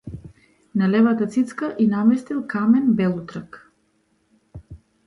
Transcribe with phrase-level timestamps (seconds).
[0.81, 3.63] На левата цицка ѝ наместил камен белутрак.